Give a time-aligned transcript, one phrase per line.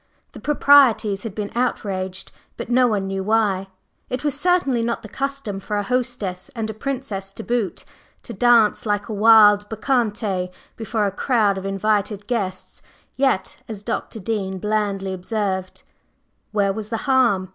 [0.31, 3.67] The proprieties had been outraged, but no one knew why.
[4.09, 7.85] It was certainly not the custom for a hostess, and a Princess to boot,
[8.23, 12.81] to dance like a wild bacchante before a crowd of her invited guests,
[13.15, 14.19] yet, as Dr.
[14.19, 15.83] Dean blandly observed,
[16.51, 17.49] "Where was the harm?